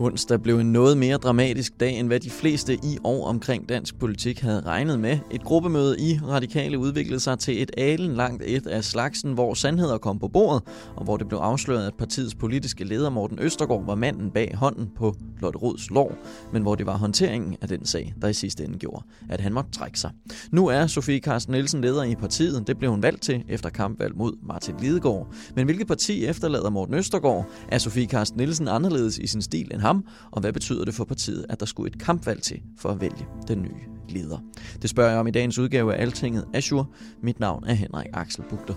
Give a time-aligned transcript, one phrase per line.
[0.00, 3.98] Onsdag blev en noget mere dramatisk dag, end hvad de fleste i og omkring dansk
[3.98, 5.18] politik havde regnet med.
[5.30, 9.98] Et gruppemøde i Radikale udviklede sig til et alen langt et af slagsen, hvor sandheder
[9.98, 10.62] kom på bordet,
[10.96, 14.88] og hvor det blev afsløret, at partiets politiske leder Morten Østergaard var manden bag hånden
[14.96, 16.12] på Lotte Rods lov,
[16.52, 19.52] men hvor det var håndteringen af den sag, der i sidste ende gjorde, at han
[19.52, 20.10] måtte trække sig.
[20.52, 22.66] Nu er Sofie Carsten Nielsen leder i partiet.
[22.66, 25.34] Det blev hun valgt til efter kampvalg mod Martin Lidegaard.
[25.56, 27.46] Men hvilket parti efterlader Morten Østergaard?
[27.68, 30.04] Er Sofie Carsten Nielsen anderledes i sin stil end ham?
[30.30, 33.26] Og hvad betyder det for partiet, at der skulle et kampvalg til for at vælge
[33.48, 34.38] den nye leder?
[34.82, 36.86] Det spørger jeg om i dagens udgave af Altinget Azure.
[37.22, 38.74] Mit navn er Henrik Axel Bugter.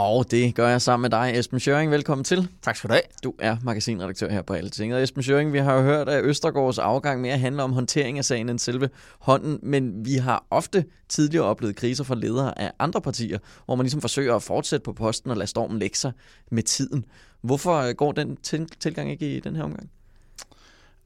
[0.00, 1.90] Og det gør jeg sammen med dig, Esben Schøring.
[1.90, 2.48] Velkommen til.
[2.62, 3.02] Tak skal du have.
[3.24, 4.96] Du er magasinredaktør her på Altinget.
[4.96, 8.24] Og Esben Schøring, vi har jo hørt, at Østergaards afgang mere handler om håndtering af
[8.24, 13.00] sagen end selve hånden, men vi har ofte tidligere oplevet kriser fra ledere af andre
[13.00, 16.12] partier, hvor man ligesom forsøger at fortsætte på posten og lade stormen lægge sig
[16.50, 17.04] med tiden.
[17.40, 18.36] Hvorfor går den
[18.80, 19.90] tilgang ikke i den her omgang?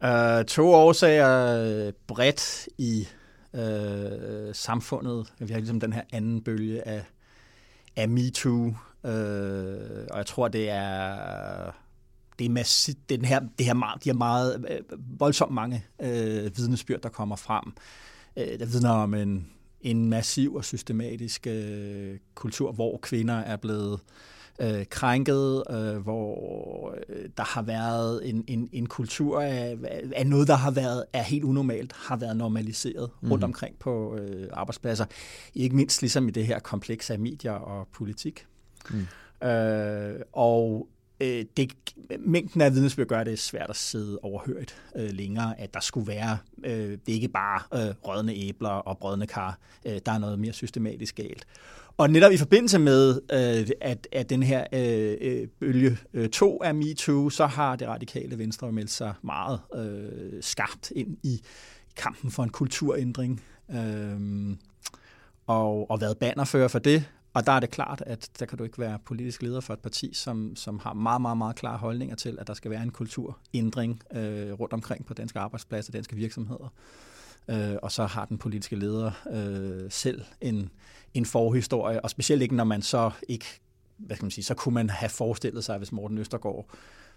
[0.04, 3.08] Uh, to årsager bredt i
[3.52, 3.60] uh,
[4.52, 5.32] samfundet.
[5.38, 7.02] Vi har ligesom den her anden bølge af,
[7.96, 8.66] af MeToo,
[9.04, 11.70] øh, og jeg tror, det er
[12.38, 14.80] det er massi- den her, det her meget, de her meget øh,
[15.20, 17.72] voldsomt mange øh, vidnesbyrd, der kommer frem.
[18.36, 19.46] øh, der vidner om en,
[19.80, 23.98] en massiv og systematisk øh, kultur, hvor kvinder er blevet øh,
[24.90, 29.76] krænket, øh, hvor øh, der har været en, en, en kultur af,
[30.16, 33.30] af noget, der har været er helt unormalt, har været normaliseret mm.
[33.30, 35.04] rundt omkring på øh, arbejdspladser.
[35.54, 38.46] Ikke mindst ligesom i det her kompleks af medier og politik.
[38.90, 39.48] Mm.
[39.48, 40.88] Øh, og
[41.22, 41.72] øh, det,
[42.20, 46.38] mængden af vidnesbyrd gør det svært at sidde overhørt øh, længere, at der skulle være,
[46.64, 50.38] øh, det er ikke bare øh, rødne æbler og brødne kar, øh, der er noget
[50.38, 51.46] mere systematisk galt.
[51.96, 55.98] Og netop i forbindelse med, øh, at, at den her øh, øh bølge
[56.32, 61.16] 2 øh, af MeToo, så har det radikale venstre meldt sig meget øh, skarpt ind
[61.22, 61.42] i
[61.96, 64.56] kampen for en kulturændring, øh,
[65.46, 67.04] og, og været bannerfører for det.
[67.34, 69.80] Og der er det klart, at der kan du ikke være politisk leder for et
[69.80, 72.90] parti, som, som har meget, meget, meget klare holdninger til, at der skal være en
[72.90, 76.72] kulturændring øh, rundt omkring på danske arbejdspladser, danske virksomheder.
[77.48, 80.70] Øh, og så har den politiske leder øh, selv en,
[81.14, 83.46] en forhistorie, og specielt ikke, når man så ikke,
[83.96, 86.66] hvad skal man sige, så kunne man have forestillet sig, hvis Morten Østergaard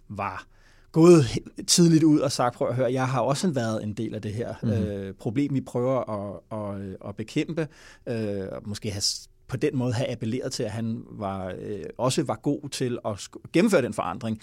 [0.08, 0.46] var
[0.92, 1.26] gået
[1.68, 4.34] tidligt ud og sagt, prøv at høre, jeg har også været en del af det
[4.34, 4.70] her mm.
[4.70, 7.68] øh, problem, vi prøver at, at, at bekæmpe,
[8.08, 9.02] øh, måske have
[9.48, 13.28] på den måde have appelleret til, at han var, øh, også var god til at
[13.54, 14.42] gennemføre den forandring.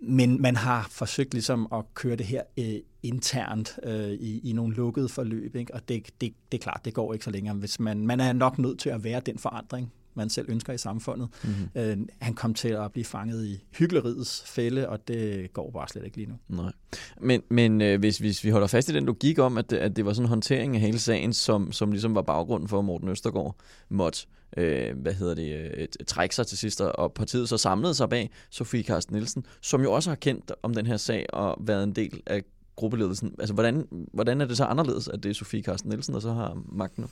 [0.00, 4.74] Men man har forsøgt ligesom at køre det her øh, internt øh, i, i nogle
[4.74, 5.74] lukkede forløb, ikke?
[5.74, 7.54] og det, det, det er klart, det går ikke så længere.
[7.54, 10.78] Hvis man, man er nok nødt til at være den forandring, man selv ønsker i
[10.78, 11.28] samfundet.
[11.44, 11.80] Mm-hmm.
[11.80, 16.04] Øh, han kom til at blive fanget i hyggeleriets fælde, og det går bare slet
[16.04, 16.62] ikke lige nu.
[16.62, 16.72] Nej.
[17.20, 19.96] Men, men øh, hvis, hvis vi holder fast i den logik om, at det, at
[19.96, 22.84] det var sådan en håndtering af hele sagen, som, som ligesom var baggrunden for, at
[22.84, 23.56] Morten Østergaard
[23.88, 24.26] måtte
[24.56, 28.30] øh, hvad hedder det, øh, trække sig til sidst, og partiet så samlede sig bag
[28.50, 31.92] Sofie Carsten Nielsen, som jo også har kendt om den her sag og været en
[31.92, 32.42] del af
[32.76, 33.34] gruppeledelsen.
[33.38, 36.32] Altså, hvordan, hvordan er det så anderledes, at det er Sofie Carsten Nielsen, der så
[36.32, 37.08] har magten nu?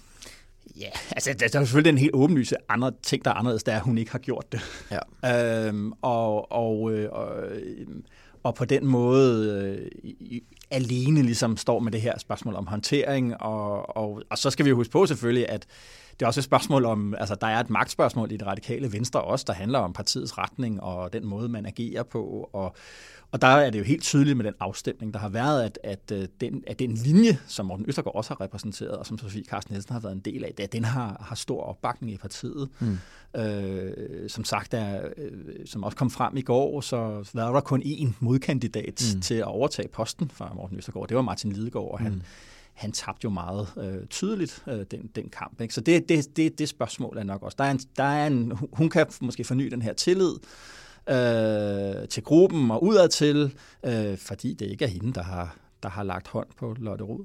[0.76, 3.76] Ja, altså der, er selvfølgelig en helt åbenlyse andre ting, der er anderledes, der er,
[3.76, 4.60] at hun ikke har gjort det.
[5.22, 5.66] Ja.
[5.66, 7.28] Øhm, og, og, øh, og,
[8.42, 10.40] og på den måde øh,
[10.70, 14.70] alene ligesom står med det her spørgsmål om håndtering, og, og, og så skal vi
[14.70, 15.66] jo huske på selvfølgelig, at
[16.10, 19.22] det er også et spørgsmål om, altså der er et magtspørgsmål i det radikale venstre
[19.22, 22.76] også, der handler om partiets retning og den måde, man agerer på, og
[23.32, 26.12] og der er det jo helt tydeligt med den afstemning, der har været, at, at,
[26.12, 29.72] øh, den, at den linje, som Morten Østergaard også har repræsenteret, og som Sofie Carsten
[29.72, 32.68] Nielsen har været en del af, at den har, har stor opbakning i partiet.
[32.80, 32.98] Mm.
[33.40, 35.32] Øh, som sagt, er, øh,
[35.66, 36.96] som også kom frem i går, så
[37.34, 39.20] var der kun én modkandidat mm.
[39.20, 41.08] til at overtage posten fra Morten Østergaard.
[41.08, 42.22] Det var Martin Lidegaard, og han, mm
[42.78, 45.60] han tabte jo meget øh, tydeligt øh, den, den kamp.
[45.60, 45.74] Ikke?
[45.74, 47.56] Så det, det, det, det spørgsmål er nok også.
[47.58, 50.34] Der er en, der er en, hun kan måske forny den her tillid,
[51.10, 53.54] øh, til gruppen og udadtil,
[53.86, 57.24] øh, fordi det ikke er hende, der har, der har lagt hånd på Lotte Rud.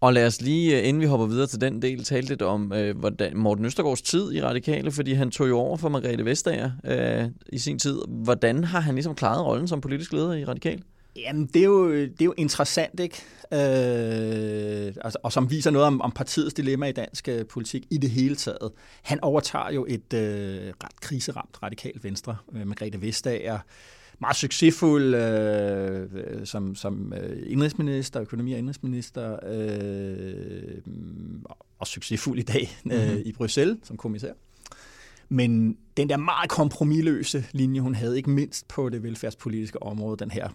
[0.00, 2.72] Og lad os lige, øh, inden vi hopper videre til den del, tale lidt om
[2.72, 6.70] øh, hvordan Morten Østergaards tid i Radikale, fordi han tog jo over for Margrethe Vestager
[6.84, 7.98] øh, i sin tid.
[8.08, 10.82] Hvordan har han ligesom klaret rollen som politisk leder i Radikale?
[11.16, 13.22] Jamen, det er jo, det er jo interessant, ikke?
[13.52, 17.98] Øh, og, og som viser noget om, om partiets dilemma i dansk øh, politik i
[17.98, 18.72] det hele taget.
[19.02, 23.58] Han overtager jo et øh, ret kriseramt radikalt venstre med Margrethe Vestager,
[24.18, 30.78] meget succesfuld øh, som, som øh, indrigsminister, økonomi- og indrigsminister, øh,
[31.78, 33.22] og succesfuld i dag øh, mm-hmm.
[33.24, 34.32] i Bruxelles som kommissær.
[35.28, 40.30] Men den der meget kompromilløse linje, hun havde, ikke mindst på det velfærdspolitiske område, den
[40.30, 40.48] her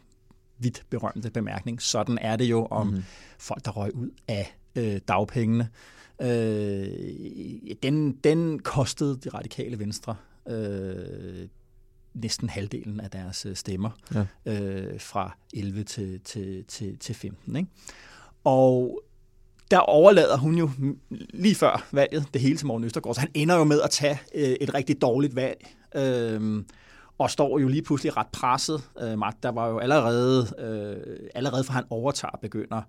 [0.60, 3.04] vidt berømte bemærkning, sådan er det jo om mm-hmm.
[3.40, 5.70] folk, der røg ud af øh, dagpengene.
[6.22, 6.88] Øh,
[7.84, 10.16] den, den kostede de radikale venstre
[10.50, 11.48] øh,
[12.14, 14.26] næsten halvdelen af deres øh, stemmer ja.
[14.46, 17.56] øh, fra 11 til, til, til, til 15.
[17.56, 17.70] Ikke?
[18.44, 19.02] Og
[19.72, 20.70] der overlader hun jo
[21.10, 24.20] lige før valget det hele til Morten Østergaard, så han ender jo med at tage
[24.36, 25.68] øh, et rigtig dårligt valg.
[25.96, 26.64] Øh,
[27.20, 28.82] og står jo lige pludselig ret presset.
[29.02, 32.82] Øh, der var jo allerede, øh, allerede fra han overtager, begynder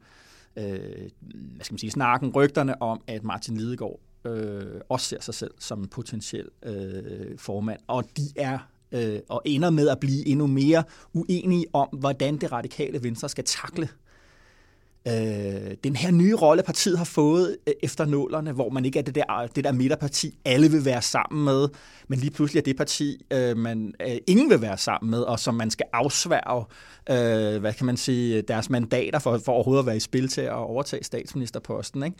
[0.56, 5.34] øh, hvad skal man sige, snakken, rygterne om, at Martin Lidegaard øh, også ser sig
[5.34, 7.80] selv som en potentiel øh, formand.
[7.86, 8.58] Og de er
[8.92, 13.44] øh, og ender med at blive endnu mere uenige om, hvordan det radikale venstre skal
[13.44, 14.09] takle øh,
[15.08, 19.02] øh, den her nye rolle, partiet har fået øh, efter nålerne, hvor man ikke er
[19.02, 21.68] det der, øh, det der midterparti, alle vil være sammen med,
[22.08, 25.40] men lige pludselig er det parti, øh, man øh, ingen vil være sammen med, og
[25.40, 26.64] som man skal afsværge,
[27.10, 30.40] øh, hvad kan man sige, deres mandater for, for overhovedet at være i spil til
[30.40, 32.02] at overtage statsministerposten.
[32.02, 32.16] Ikke?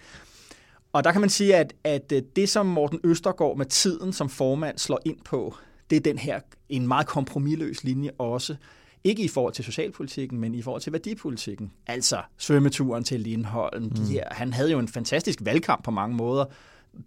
[0.93, 4.29] Og der kan man sige, at, at øh, det, som Morten Østergaard med tiden som
[4.29, 5.55] formand slår ind på,
[5.91, 8.57] det er den her en meget kompromilløs linje også.
[9.05, 11.73] Ikke i forhold til socialpolitikken, men i forhold til værdipolitikken.
[11.87, 13.85] Altså svømmeturen til Lindholm.
[13.85, 13.91] Mm.
[13.91, 16.45] De her, han havde jo en fantastisk valgkamp på mange måder.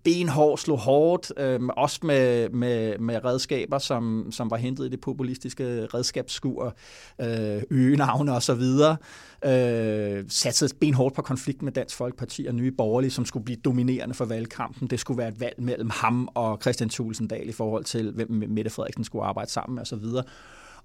[0.03, 5.01] Benhård, slog hårdt, øh, også med, med, med redskaber, som, som var hentet i det
[5.01, 6.75] populistiske redskabsskur,
[7.21, 8.97] øh, øgenavne og så videre.
[9.45, 14.15] Øh, satte benhårdt på konflikt med Dansk Folkeparti og Nye Borgerlige, som skulle blive dominerende
[14.15, 14.87] for valgkampen.
[14.87, 18.71] Det skulle være et valg mellem ham og Christian Tulsendal i forhold til, hvem Mette
[18.71, 20.23] Frederiksen skulle arbejde sammen med og så videre.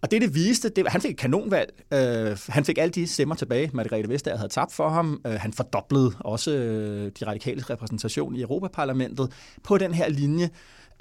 [0.02, 1.72] Og det, det viste, det, han fik et kanonvalg.
[1.94, 5.20] Øh, han fik alle de stemmer tilbage, Margrethe Vestager havde tabt for ham.
[5.26, 10.50] Øh, han fordoblede også øh, de radikale repræsentation i Europaparlamentet på den her linje.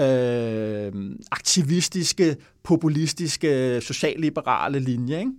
[0.01, 5.19] Øh, aktivistiske, populistiske, socialliberale linje.
[5.19, 5.31] Ikke?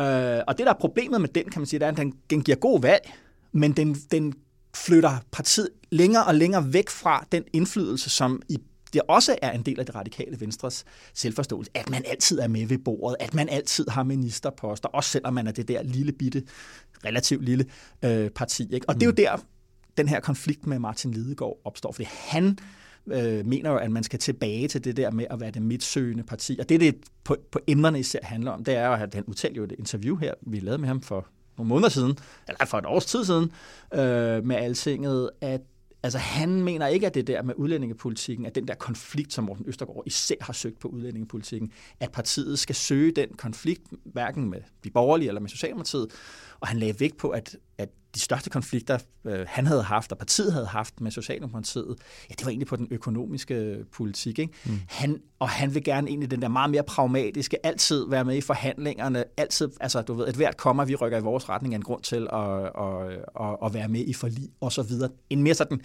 [0.00, 2.12] Øh, og det, der er problemet med den, kan man sige, det er, at den,
[2.30, 3.12] den giver god valg,
[3.52, 4.34] men den, den
[4.74, 8.58] flytter partiet længere og længere væk fra den indflydelse, som i
[8.92, 10.84] det også er en del af det radikale venstres
[11.14, 15.34] selvforståelse, at man altid er med ved bordet, at man altid har ministerposter, også selvom
[15.34, 16.42] man er det der lille bitte,
[17.04, 17.66] relativt lille
[18.04, 18.74] øh, parti.
[18.74, 18.88] Ikke?
[18.88, 18.98] Og mm.
[18.98, 19.44] det er jo der,
[19.96, 22.58] den her konflikt med Martin Lidegaard opstår, fordi han
[23.06, 26.22] øh, mener jo, at man skal tilbage til det der med at være det midtsøgende
[26.22, 26.56] parti.
[26.60, 29.56] Og det, det på, på emnerne især handler om, det er jo, at han udtalte
[29.56, 31.26] jo et interview her, vi lavede med ham for
[31.58, 32.18] nogle måneder siden,
[32.48, 33.52] eller for et års tid siden,
[33.94, 35.60] øh, med Altinget, at
[36.02, 39.64] Altså han mener ikke, at det der med udlændingepolitikken, at den der konflikt, som Morten
[39.68, 44.90] Østergaard især har søgt på udlændingepolitikken, at partiet skal søge den konflikt, hverken med de
[44.90, 46.10] borgerlige eller med Socialdemokratiet.
[46.60, 50.18] Og han lagde vægt på, at, at de største konflikter, øh, han havde haft, og
[50.18, 51.96] partiet havde haft med Socialdemokratiet,
[52.30, 54.38] ja, det var egentlig på den økonomiske politik.
[54.38, 54.52] Ikke?
[54.64, 54.80] Mm.
[54.88, 58.40] Han, og han vil gerne egentlig den der meget mere pragmatiske, altid være med i
[58.40, 61.82] forhandlingerne, altid, altså du ved, et hvert kommer, vi rykker i vores retning, er en
[61.82, 65.10] grund til at, at, at, at være med i forlig, og så videre.
[65.30, 65.80] En mere sådan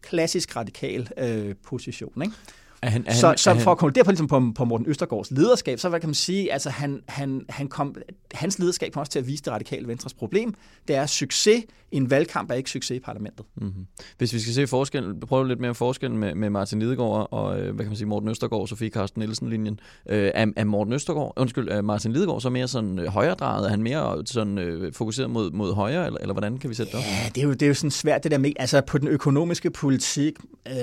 [0.00, 2.22] klassisk radikal øh, position.
[2.22, 2.34] Ikke?
[2.82, 5.30] Er han, er så, han, så for at konkludere på, ligesom på, på Morten Østergaards
[5.30, 7.94] lederskab, så hvad kan man sige, altså han, han, han kom,
[8.32, 10.54] hans lederskab kom også til at vise det radikale venstres problem.
[10.88, 11.64] Det er succes.
[11.92, 13.46] En valgkamp er ikke succes i parlamentet.
[13.56, 13.86] Mm-hmm.
[14.18, 17.74] Hvis vi skal se forskel, prøve lidt mere forskellen med, med Martin Lidegaard og øh,
[17.74, 19.80] hvad kan man sige, Morten Østergaard, Sofie Karsten Nielsen-linjen.
[20.08, 23.66] Øh, er, er, Morten Østergaard, undskyld, er Martin Lidegaard så mere sådan øh, højredrejet?
[23.66, 26.92] Er han mere sådan, øh, fokuseret mod, mod højre, eller, eller hvordan kan vi sætte
[26.92, 27.04] det op?
[27.04, 29.08] Ja, det er, jo, det er jo sådan svært det der med, altså på den
[29.08, 30.34] økonomiske politik,
[30.68, 30.74] øh,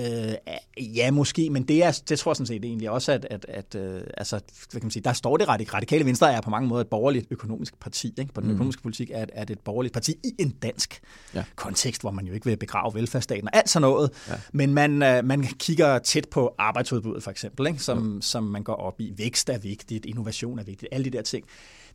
[0.96, 3.76] ja måske, men det er, det tror jeg sådan set egentlig også, at, at, at
[3.76, 4.40] øh, altså,
[4.72, 7.28] hvad kan man sige, der står det radikale venstre er på mange måder et borgerligt
[7.32, 8.14] økonomisk parti.
[8.18, 8.34] Ikke?
[8.34, 8.54] På den mm.
[8.54, 11.02] økonomiske politik er, er det et borgerligt parti i en dansk
[11.36, 11.44] ja.
[11.56, 14.12] kontekst, hvor man jo ikke vil begrave velfærdsstaten og alt sådan noget.
[14.30, 14.34] Ja.
[14.54, 17.80] Men man, øh, man kigger tæt på arbejdsudbuddet for eksempel, ikke?
[17.80, 18.22] Som, ja.
[18.22, 19.14] som man går op i.
[19.18, 21.46] Vækst er vigtigt, innovation er vigtigt, alle de der ting.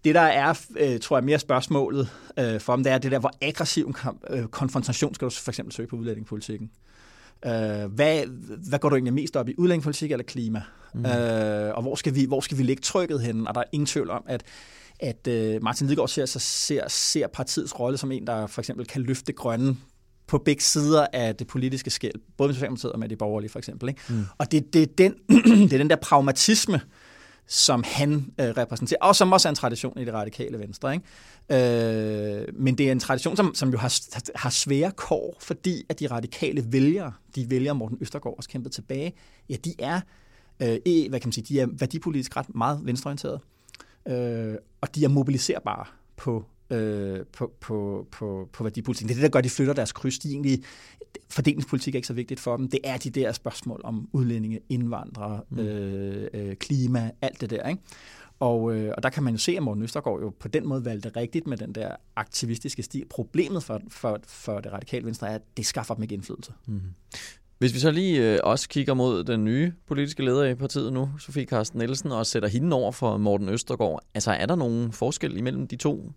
[0.05, 3.19] Det, der er, øh, tror jeg, mere spørgsmålet øh, for dem, det er det der,
[3.19, 3.97] hvor aggressiv en
[4.31, 6.71] øh, konfrontation skal du for eksempel søge på udlændingepolitikken.
[7.47, 8.27] Øh, hvad,
[8.69, 10.63] hvad går du egentlig mest op i, udlændingepolitik eller klima?
[10.95, 11.07] Mm.
[11.07, 13.47] Øh, og hvor skal, vi, hvor skal vi lægge trykket hen?
[13.47, 14.45] Og der er ingen tvivl om, at
[15.01, 19.03] at øh, Martin Lidegaard ser, ser, ser partiets rolle som en, der for eksempel kan
[19.03, 19.77] løfte grønne
[20.27, 23.59] på begge sider af det politiske skæld, både med Socialdemokratiet og med de borgerlige for
[23.59, 23.89] eksempel.
[23.89, 24.01] Ikke?
[24.09, 24.25] Mm.
[24.39, 25.15] Og det, det, er den,
[25.69, 26.81] det er den der pragmatisme,
[27.49, 30.95] som han øh, repræsenterer, og som også er en tradition i det radikale venstre.
[30.95, 32.41] Ikke?
[32.41, 33.93] Øh, men det er en tradition, som, som jo har,
[34.39, 39.13] har svære kår, fordi at de radikale vælgere, de vælger Morten Østergaard også kæmpet tilbage,
[39.49, 40.01] ja, de er,
[40.63, 43.41] øh, e, hvad kan man sige, de er værdipolitisk ret meget venstreorienterede,
[44.09, 45.85] øh, og de er mobiliserbare
[46.17, 49.09] på øh, på, på, på, på værdipolitikken.
[49.09, 50.19] Det er det, der gør, at de flytter deres kryds.
[50.19, 50.63] De egentlig,
[51.29, 52.69] fordelingspolitik er ikke så vigtigt for dem.
[52.69, 55.59] Det er de der spørgsmål om udlændinge, indvandrere, mm.
[55.59, 57.69] øh, øh, klima, alt det der.
[57.69, 57.83] Ikke?
[58.41, 60.85] Og, øh, og der kan man jo se, at Morten Østergaard jo på den måde
[60.85, 63.05] valgte rigtigt med den der aktivistiske stil.
[63.11, 66.53] Problemet for, for, for det radikale venstre er, at det skaffer dem ikke indflydelse.
[66.67, 66.81] Mm.
[67.59, 71.11] Hvis vi så lige øh, også kigger mod den nye politiske leder i partiet nu,
[71.19, 75.37] Sofie Carsten Nielsen, og sætter hende over for Morten Østergaard, altså er der nogen forskel
[75.37, 76.13] imellem de to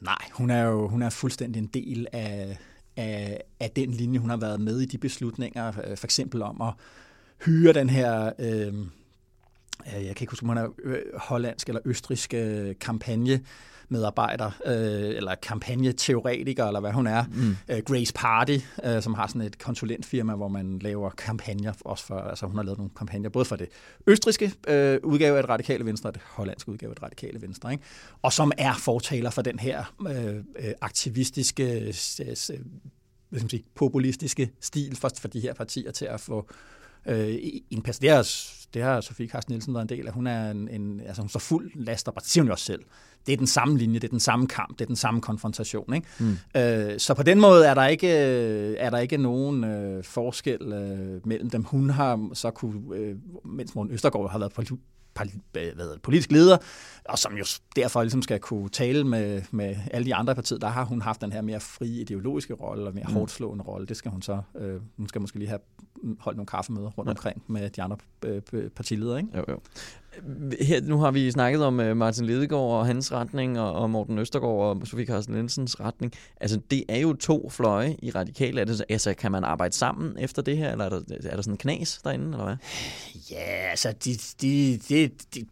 [0.00, 2.58] Nej, hun er jo hun er fuldstændig en del af,
[2.96, 6.60] af, af den linje, hun har været med i de beslutninger, øh, for eksempel om
[6.60, 6.72] at
[7.44, 8.74] hyre den her, øh, øh
[9.86, 13.40] jeg kan ikke huske, om hun er øh, hollandsk eller østrisk øh, kampagne,
[13.88, 17.24] medarbejder, øh, eller kampagneteoretiker, eller hvad hun er.
[17.32, 17.56] Mm.
[17.68, 22.18] Øh, Grace Party, øh, som har sådan et konsulentfirma, hvor man laver kampagner, også for,
[22.18, 23.68] altså hun har lavet nogle kampagner, både for det
[24.06, 27.72] østriske øh, udgave af det radikale venstre, og det hollandske udgave af det radikale venstre,
[27.72, 27.84] ikke?
[28.22, 32.58] og som er fortaler for den her øh, øh aktivistiske, øh, hvad skal
[33.30, 36.48] man sige, populistiske stil for, for de her partier til at få
[37.06, 37.34] øh,
[37.70, 38.00] en pas.
[38.74, 40.12] Det har, Sofie Carsten Nielsen været en del af.
[40.12, 42.82] Hun er en, en altså hun står fuld laster, det siger hun jo også selv
[43.26, 45.94] det er den samme linje, det er den samme kamp, det er den samme konfrontation.
[45.94, 46.06] Ikke?
[46.18, 46.36] Mm.
[46.56, 48.08] Øh, så på den måde er der ikke,
[48.76, 51.64] er der ikke nogen øh, forskel øh, mellem dem.
[51.64, 54.52] Hun har så kunne, øh, mens Morten Østergaard har været
[55.54, 56.56] været politisk leder,
[57.04, 57.44] og som jo
[57.76, 61.20] derfor ligesom skal kunne tale med, med alle de andre partier, der har hun haft
[61.20, 63.14] den her mere frie ideologiske rolle og mere mm.
[63.14, 63.86] hårdt slående rolle.
[63.86, 65.60] Det skal hun så, øh, hun skal måske lige have
[66.20, 67.10] holdt nogle kaffemøder rundt ja.
[67.10, 69.18] omkring med de andre øh, partiledere.
[69.18, 69.30] Ikke?
[69.36, 69.58] Jo, jo.
[70.60, 74.18] Her, nu har vi snakket om øh, Martin Lidegaard og hans retning, og, og Morten
[74.18, 76.12] Østergaard og Sofie Carsten Lensens retning.
[76.40, 78.60] Altså, det er jo to fløje i radikale.
[78.60, 81.42] Er det, altså, kan man arbejde sammen efter det her, eller er der, er der
[81.42, 82.56] sådan en knas derinde, eller hvad?
[83.30, 85.46] Ja, altså, de, de, de, de,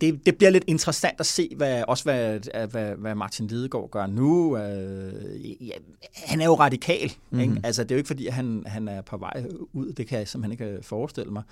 [0.00, 4.06] det, det bliver lidt interessant at se, hvad, også hvad, hvad, hvad Martin Lidegaard gør
[4.06, 4.58] nu.
[4.58, 5.74] Øh, ja,
[6.14, 7.12] han er jo radikal.
[7.30, 7.40] Mm-hmm.
[7.40, 7.60] Ikke?
[7.64, 9.92] Altså, det er jo ikke, fordi han, han er på vej ud.
[9.92, 11.42] Det kan jeg simpelthen ikke forestille mig.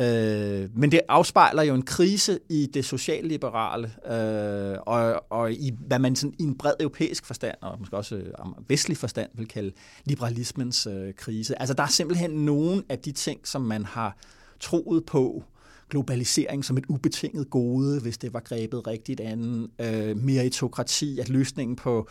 [0.00, 5.98] Øh, men det afspejler jo en krise i det socialliberale, øh, og, og i hvad
[5.98, 8.32] man sådan, i en bred europæisk forstand, og måske også øh,
[8.68, 9.72] vestlig forstand, vil kalde
[10.04, 11.60] liberalismens øh, krise.
[11.60, 14.16] Altså der er simpelthen nogle af de ting, som man har
[14.60, 15.44] troet på,
[15.90, 21.76] globalisering som et ubetinget gode, hvis det var grebet rigtigt an, øh, meritokrati, at løsningen
[21.76, 22.08] på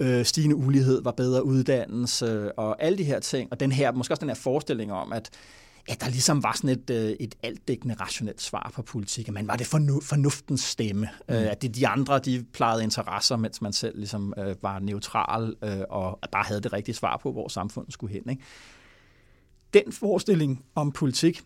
[0.00, 4.12] øh, stigende ulighed var bedre uddannelse, og alle de her ting, og den her, måske
[4.12, 5.30] også den her forestilling om, at
[5.88, 9.56] ja, der ligesom var sådan et, øh, et altdækkende rationelt svar på politik, man var
[9.56, 11.34] det fornu, fornuftens stemme, mm.
[11.34, 15.56] øh, at det de andre, de plejede interesser, mens man selv ligesom øh, var neutral
[15.62, 18.30] øh, og bare havde det rigtige svar på, hvor samfundet skulle hen.
[18.30, 18.42] Ikke?
[19.74, 21.42] Den forestilling om politik,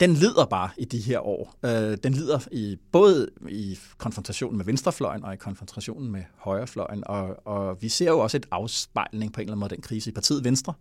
[0.00, 1.54] den lider bare i de her år.
[1.64, 7.46] Øh, den lider i, både i konfrontationen med venstrefløjen og i konfrontationen med højrefløjen, og,
[7.46, 10.12] og vi ser jo også et afspejling på en eller anden måde den krise i
[10.12, 10.74] partiet Venstre,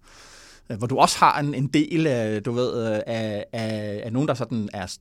[0.69, 4.13] Øh, hvor du også har en, en del af, du ved, øh, af, af, af
[4.13, 4.95] nogen, der sådan er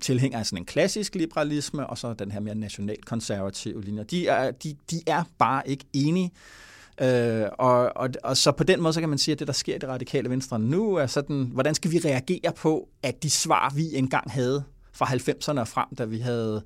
[0.00, 4.04] tilhænger af sådan en klassisk liberalisme, og så den her mere nationalkonservative linje.
[4.04, 6.30] De er, de, de er bare ikke enige.
[7.00, 9.52] Øh, og, og, og så på den måde, så kan man sige, at det, der
[9.52, 13.30] sker i det radikale venstre nu, er sådan, hvordan skal vi reagere på, at de
[13.30, 16.62] svar, vi engang havde fra 90'erne og frem, da vi havde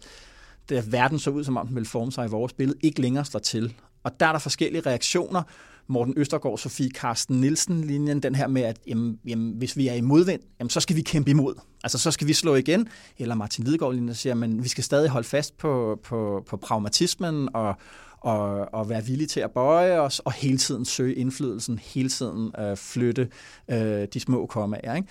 [0.70, 3.24] da verden så ud, som om den ville forme sig i vores billede, ikke længere
[3.24, 3.74] står til.
[4.02, 5.42] Og der er der forskellige reaktioner,
[5.86, 10.00] Morten Østergaard, Sofie Karsten Nielsen-linjen, den her med, at jamen, jamen, hvis vi er i
[10.00, 11.54] modvind, jamen, så skal vi kæmpe imod.
[11.84, 12.88] Altså, så skal vi slå igen.
[13.18, 17.48] Eller Martin Lidegaard-linjen, der siger, at vi skal stadig holde fast på, på, på pragmatismen
[17.54, 17.74] og,
[18.20, 22.52] og, og være villige til at bøje os, og hele tiden søge indflydelsen, hele tiden
[22.58, 23.28] øh, flytte
[23.70, 24.94] øh, de små kommaer.
[24.94, 25.08] Ikke?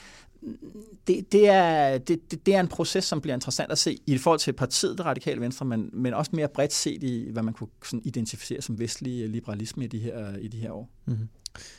[1.08, 4.40] Det, det, er, det, det er en proces, som bliver interessant at se i forhold
[4.40, 7.68] til partiet, det radikale venstre, men, men også mere bredt set i, hvad man kunne
[7.84, 10.90] sådan identificere som vestlig liberalisme i de her, i de her år.
[11.06, 11.28] Mm-hmm.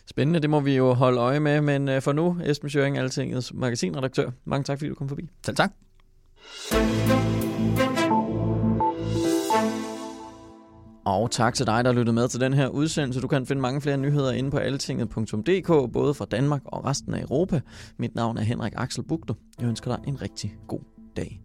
[0.07, 3.55] Spændende, det må vi jo holde øje med, men øh, for nu, Esben Schøring, Altingets
[3.55, 5.29] magasinredaktør, mange tak, fordi du kom forbi.
[5.45, 5.73] Selv tak.
[11.07, 13.21] Og tak til dig, der lyttede med til den her udsendelse.
[13.21, 17.23] Du kan finde mange flere nyheder inde på altinget.dk, både fra Danmark og resten af
[17.23, 17.61] Europa.
[17.99, 19.35] Mit navn er Henrik Axel Bugter.
[19.61, 20.81] Jeg ønsker dig en rigtig god
[21.17, 21.41] dag.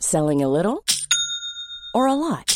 [0.00, 0.78] Selling a little
[1.94, 2.55] or a lot?